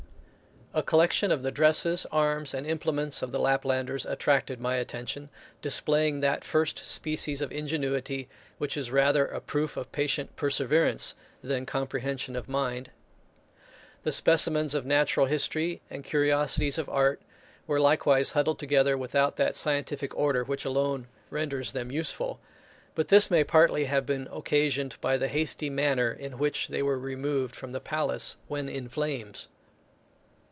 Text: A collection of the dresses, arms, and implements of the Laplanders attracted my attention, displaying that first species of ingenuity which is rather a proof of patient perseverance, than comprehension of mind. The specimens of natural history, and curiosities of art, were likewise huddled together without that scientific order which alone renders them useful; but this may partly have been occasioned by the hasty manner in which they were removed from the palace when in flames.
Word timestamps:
A 0.73 0.81
collection 0.81 1.33
of 1.33 1.43
the 1.43 1.51
dresses, 1.51 2.05
arms, 2.13 2.53
and 2.53 2.65
implements 2.65 3.21
of 3.21 3.33
the 3.33 3.39
Laplanders 3.39 4.05
attracted 4.05 4.61
my 4.61 4.77
attention, 4.77 5.29
displaying 5.61 6.21
that 6.21 6.45
first 6.45 6.85
species 6.85 7.41
of 7.41 7.51
ingenuity 7.51 8.29
which 8.57 8.77
is 8.77 8.89
rather 8.89 9.25
a 9.25 9.41
proof 9.41 9.75
of 9.75 9.91
patient 9.91 10.33
perseverance, 10.37 11.15
than 11.43 11.65
comprehension 11.65 12.37
of 12.37 12.47
mind. 12.47 12.89
The 14.03 14.13
specimens 14.13 14.73
of 14.73 14.85
natural 14.85 15.25
history, 15.25 15.81
and 15.89 16.05
curiosities 16.05 16.77
of 16.77 16.87
art, 16.87 17.21
were 17.67 17.81
likewise 17.81 18.31
huddled 18.31 18.57
together 18.59 18.97
without 18.97 19.35
that 19.35 19.57
scientific 19.57 20.15
order 20.15 20.45
which 20.45 20.63
alone 20.63 21.09
renders 21.29 21.73
them 21.73 21.91
useful; 21.91 22.39
but 22.95 23.09
this 23.09 23.29
may 23.29 23.43
partly 23.43 23.83
have 23.85 24.05
been 24.05 24.29
occasioned 24.31 24.95
by 25.01 25.17
the 25.17 25.27
hasty 25.27 25.69
manner 25.69 26.13
in 26.13 26.37
which 26.37 26.69
they 26.69 26.81
were 26.81 26.97
removed 26.97 27.57
from 27.57 27.73
the 27.73 27.81
palace 27.81 28.37
when 28.47 28.69
in 28.69 28.87
flames. 28.87 29.49